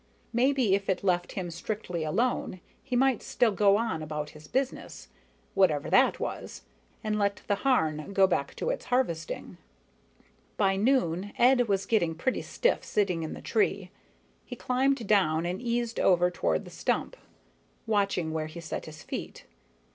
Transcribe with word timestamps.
Maybe 0.33 0.73
if 0.73 0.89
it 0.89 1.03
left 1.03 1.33
him 1.33 1.51
strictly 1.51 2.03
alone, 2.03 2.59
he 2.81 2.95
might 2.95 3.21
still 3.21 3.51
go 3.51 3.77
on 3.77 4.01
about 4.01 4.31
his 4.31 4.47
business, 4.47 5.09
whatever 5.53 5.91
that 5.91 6.19
was, 6.19 6.63
and 7.03 7.19
let 7.19 7.43
the 7.45 7.61
Harn 7.63 8.11
get 8.11 8.27
back 8.31 8.55
to 8.55 8.71
its 8.71 8.85
harvesting. 8.85 9.59
By 10.57 10.75
noon, 10.75 11.33
Ed 11.37 11.67
was 11.67 11.85
getting 11.85 12.15
pretty 12.15 12.41
stiff 12.41 12.83
sitting 12.83 13.21
in 13.21 13.33
the 13.33 13.43
tree. 13.43 13.91
He 14.43 14.55
climbed 14.55 15.05
down 15.07 15.45
and 15.45 15.61
eased 15.61 15.99
over 15.99 16.31
toward 16.31 16.65
the 16.65 16.71
stump, 16.71 17.15
watching 17.85 18.33
where 18.33 18.47
he 18.47 18.59
set 18.59 18.87
his 18.87 19.03
feet. 19.03 19.45